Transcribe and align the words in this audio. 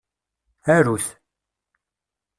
Aru-t. 0.75 1.07